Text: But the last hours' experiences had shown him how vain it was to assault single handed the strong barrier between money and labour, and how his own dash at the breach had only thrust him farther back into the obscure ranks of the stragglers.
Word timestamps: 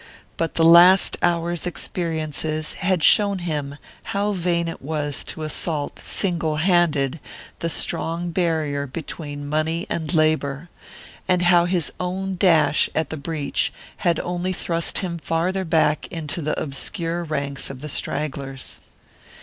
But 0.35 0.55
the 0.55 0.63
last 0.65 1.15
hours' 1.21 1.67
experiences 1.67 2.73
had 2.73 3.03
shown 3.03 3.37
him 3.37 3.77
how 4.01 4.31
vain 4.31 4.67
it 4.67 4.81
was 4.81 5.23
to 5.25 5.43
assault 5.43 5.99
single 6.03 6.55
handed 6.55 7.19
the 7.59 7.69
strong 7.69 8.31
barrier 8.31 8.87
between 8.87 9.47
money 9.47 9.85
and 9.91 10.11
labour, 10.11 10.69
and 11.27 11.43
how 11.43 11.65
his 11.65 11.91
own 11.99 12.35
dash 12.35 12.89
at 12.95 13.11
the 13.11 13.15
breach 13.15 13.71
had 13.97 14.19
only 14.21 14.53
thrust 14.53 14.97
him 14.97 15.19
farther 15.19 15.63
back 15.63 16.07
into 16.07 16.41
the 16.41 16.59
obscure 16.59 17.23
ranks 17.23 17.69
of 17.69 17.81
the 17.81 17.87
stragglers. 17.89 18.77